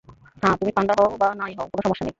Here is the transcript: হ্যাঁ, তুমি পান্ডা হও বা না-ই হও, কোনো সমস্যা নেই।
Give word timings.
হ্যাঁ, 0.41 0.55
তুমি 0.57 0.71
পান্ডা 0.71 0.93
হও 0.99 1.09
বা 1.17 1.27
না-ই 1.35 1.53
হও, 1.57 1.67
কোনো 1.71 1.81
সমস্যা 1.85 2.03
নেই। 2.03 2.09